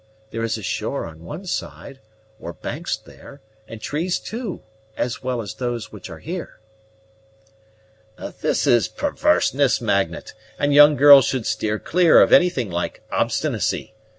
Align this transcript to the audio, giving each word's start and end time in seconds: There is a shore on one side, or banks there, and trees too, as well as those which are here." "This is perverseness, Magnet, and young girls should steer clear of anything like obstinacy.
There 0.31 0.41
is 0.41 0.57
a 0.57 0.63
shore 0.63 1.05
on 1.05 1.19
one 1.23 1.45
side, 1.45 1.99
or 2.39 2.53
banks 2.53 2.97
there, 2.97 3.39
and 3.67 3.79
trees 3.79 4.17
too, 4.17 4.63
as 4.97 5.21
well 5.21 5.41
as 5.43 5.53
those 5.53 5.91
which 5.91 6.09
are 6.09 6.17
here." 6.17 6.59
"This 8.17 8.65
is 8.65 8.87
perverseness, 8.87 9.79
Magnet, 9.79 10.33
and 10.57 10.73
young 10.73 10.95
girls 10.95 11.25
should 11.25 11.45
steer 11.45 11.77
clear 11.77 12.19
of 12.19 12.33
anything 12.33 12.71
like 12.71 13.03
obstinacy. 13.11 13.93